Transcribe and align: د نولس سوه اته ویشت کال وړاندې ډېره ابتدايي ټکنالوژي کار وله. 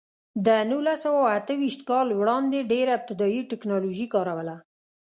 د 0.45 0.47
نولس 0.69 0.99
سوه 1.05 1.21
اته 1.37 1.53
ویشت 1.61 1.81
کال 1.89 2.07
وړاندې 2.13 2.67
ډېره 2.71 2.91
ابتدايي 2.97 3.41
ټکنالوژي 3.51 4.07
کار 4.13 4.27
وله. 4.37 4.55